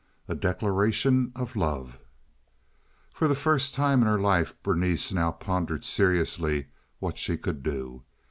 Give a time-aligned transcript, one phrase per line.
[0.27, 1.99] A Declaration of Love
[3.13, 8.01] For the first time in her life Berenice now pondered seriously what she could do.